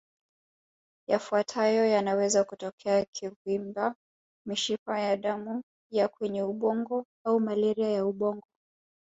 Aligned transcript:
Yafuatayo 1.07 1.85
yanaweza 1.85 2.43
kutokea 2.43 3.05
kuvimba 3.05 3.95
mishipa 4.45 4.99
ya 4.99 5.17
damu 5.17 5.63
ya 5.91 6.07
kwenye 6.07 6.43
ubongo 6.43 7.05
au 7.25 7.39
malaria 7.39 7.89
ya 7.89 8.05
ubongo 8.05 8.47